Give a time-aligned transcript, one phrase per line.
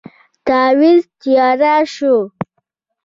[0.45, 1.61] تاويذ تیار
[1.95, 2.15] شو.